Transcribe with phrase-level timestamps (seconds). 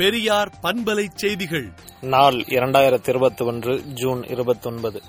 [0.00, 1.72] பெரியார் பண்பலை செய்திகள்.
[2.00, 5.02] நாள் இரண்டாயிரத்தி இருபத்தி ஒன்று ஜூன் இருபத்தி ஒன்பது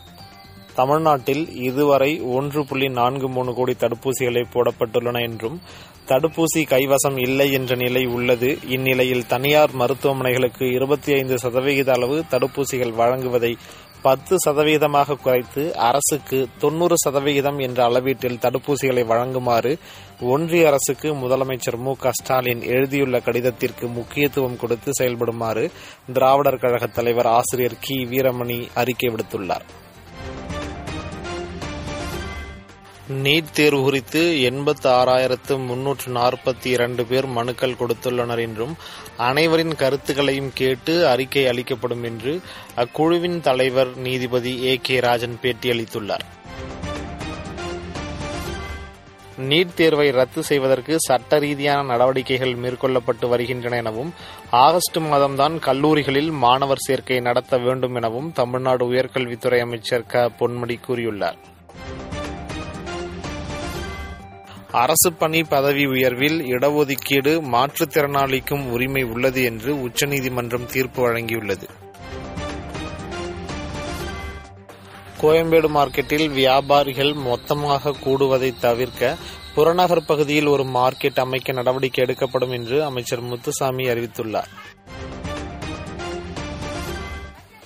[0.76, 5.62] தமிழ்நாட்டில் இதுவரை ஒன்று புள்ளி நான்கு மூணு கோடி தடுப்பூசிகளை போடப்பட்டுள்ளன என்றும்
[6.08, 8.60] தடுப்பூசி கைவசம் இல்லை என்ற நிலை உள்ளது.
[8.67, 13.58] இந்நிலையில் தனியார் மருத்துவமனைகளுக்கு இருபத்தி ஐந்து சதவிகித அளவு தடுப்பூசிகள் வழங்குவதை
[14.02, 19.77] பத்து சதவீதமாக குறைத்து அரசுக்கு தொன்னூறு சதவிகிதம் என்ற அளவீட்டில் தடுப்பூசிகளை வழங்குமாறு
[20.22, 25.72] ஒன்றிய அரசுக்கு முதலமைச்சர் மு க ஸ்டாலின் எழுதியுள்ள கடிதத்திற்கு முக்கியத்துவம் கொடுத்து செயல்படுமாறு
[26.13, 28.05] திராவிடர் கழக தலைவர் ஆசிரியர் கி.
[28.05, 29.67] வீரமணி அறிக்கை விடுத்துள்ளார்.
[33.11, 38.75] நீட் தேர்வு குறித்து எண்பத்தி ஆறாயிரத்து முன்னூற்று நாற்பத்தி இரண்டு பேர் மனுக்கள் கொடுத்துள்ளனர் என்றும்
[39.17, 42.41] அனைவரின் கருத்துக்களையும் கேட்டு அறிக்கை அளிக்கப்படும் என்று
[42.77, 46.25] அக்குழுவின் தலைவர் நீதிபதி ஏ கே ராஜன் பேட்டியளித்துள்ளார்.
[49.41, 54.14] நீட் தேர்வை ரத்து செய்வதற்கு சட்ட ரீதியான நடவடிக்கைகள் மேற்கொள்ளப்பட்டு வருகின்றன எனவும்
[54.52, 60.30] ஆகஸ்ட் மாதம்தான் கல்லூரிகளில் மாணவர் சேர்க்கை நடத்த வேண்டும் எனவும் தமிழ்நாடு உயர்கல்வித்துறை அமைச்சர் க.
[60.39, 61.38] பொன்முடி கூறியுள்ளார்.
[64.72, 71.64] அரசு பணி பதவி உயர்வில் இடஒதுக்கீடு மாற்றுத்திறனாளிக்கும் உரிமை உள்ளது என்று உச்சநீதிமன்றம் தீர்ப்பு வழங்கியுள்ளது.
[75.22, 79.17] கோயம்பேடு மார்க்கெட்டில் வியாபாரிகள் மொத்தமாக கூடுவதை தவிர்க்க
[79.55, 84.49] புறநகர் பகுதியில் ஒரு மார்க்கெட் அமைக்க நடவடிக்கை எடுக்கப்படும் என்று அமைச்சர் முத்துசாமி அறிவித்துள்ளார்.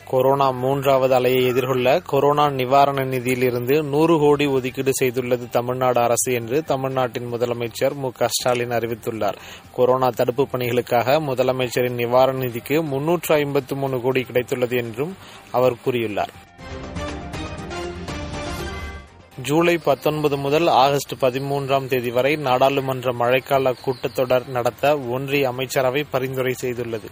[0.09, 7.33] கொரோனா மூன்றாவது அலையை எதிர்கொள்ள கொரோனா நிவாரண நிதியிலிருந்து நூறு கோடி ஒதுக்கீடு செய்துள்ளது தமிழ்நாடு அரசு என்று தமிழ்நாட்டின்
[7.33, 9.35] முதலமைச்சர் மு க ஸ்டாலின் அறிவித்துள்ளார்.
[9.73, 15.15] கொரோனா தடுப்பு பணிகளுக்காக முதலமைச்சரின் நிவாரண நிதிக்கு முன்னூற்று ஐம்பத்து மூணு கோடி கிடைத்துள்ளது என்றும்
[15.51, 16.33] அவர் கூறியுள்ளார்.
[19.41, 27.09] ஜூலை பத்தொன்பது முதல் ஆகஸ்ட் பதிமூன்றாம் தேதி வரை நாடாளுமன்ற மழைக்கால கூட்டத்தொடர் நடத்த ஒன்றிய அமைச்சரவை பரிந்துரை செய்துள்ளது.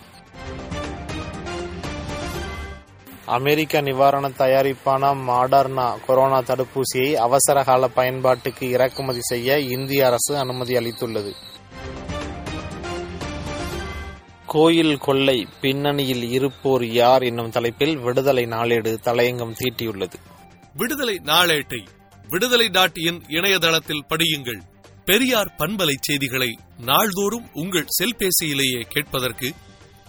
[3.26, 11.32] அமெரிக்க நிவாரண தயாரிப்பான மாடர்னா கொரோனா தடுப்பூசியை அவசர கால பயன்பாட்டுக்கு இறக்குமதி செய்ய இந்திய அரசு அனுமதி அளித்துள்ளது.
[14.46, 20.14] கோயில் கொள்ளை பின்னணியில் இருப்போர் யார் என்னும் தலைப்பில் விடுதலை நாளேடு தலையங்கம் தீட்டியுள்ளது.
[20.74, 21.86] விடுதலை நாளேட்டை
[22.28, 24.62] விடுதலை டாட் இன் இணையதளத்தில் படியுங்கள்.
[25.06, 29.54] பெரியார் பண்பலை செய்திகளை நாள்தோறும் உங்கள் செல்பேசியிலேயே கேட்பதற்கு